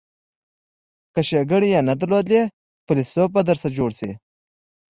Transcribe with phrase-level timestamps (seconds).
[1.13, 2.41] که ښیګڼې یې نه درلودلې
[2.85, 4.11] فیلسوف به درنه جوړ شي.